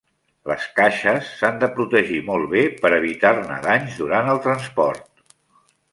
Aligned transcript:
Les 0.51 0.63
caixes 0.79 1.27
s'han 1.41 1.59
de 1.65 1.69
protegir 1.75 2.21
molt 2.29 2.49
bé 2.55 2.63
per 2.87 2.93
evitar-ne 2.97 3.59
danys 3.67 4.03
durant 4.03 4.33
el 4.35 4.41
transport. 4.47 5.33